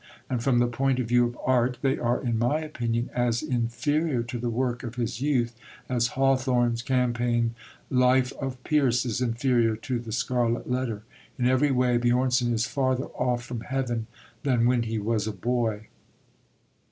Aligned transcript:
And, 0.31 0.43
from 0.43 0.57
the 0.57 0.65
point 0.65 0.97
of 0.97 1.07
view 1.09 1.27
of 1.27 1.37
art, 1.45 1.77
they 1.83 1.95
are, 1.99 2.23
in 2.23 2.39
my 2.39 2.59
opinion, 2.61 3.11
as 3.13 3.43
inferior 3.43 4.23
to 4.23 4.39
the 4.39 4.49
work 4.49 4.81
of 4.81 4.95
his 4.95 5.21
youth 5.21 5.55
as 5.87 6.17
Hawthorne's 6.17 6.81
campaign 6.81 7.53
Life 7.91 8.33
of 8.41 8.63
Pierce 8.63 9.05
is 9.05 9.21
inferior 9.21 9.75
to 9.75 9.99
The 9.99 10.11
Scarlet 10.11 10.67
Letter. 10.67 11.03
In 11.37 11.45
every 11.45 11.69
way 11.69 11.99
Björnson 11.99 12.51
is 12.51 12.65
farther 12.65 13.09
off 13.09 13.45
from 13.45 13.61
heaven 13.61 14.07
than 14.41 14.65
when 14.65 14.81
he 14.81 14.97
was 14.97 15.27
a 15.27 15.31
boy. 15.31 15.85